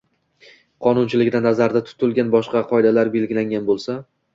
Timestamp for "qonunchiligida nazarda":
0.85-1.85